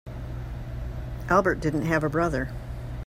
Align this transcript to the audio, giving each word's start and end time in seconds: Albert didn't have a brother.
Albert 1.29 1.59
didn't 1.59 1.83
have 1.83 2.03
a 2.03 2.09
brother. 2.09 2.51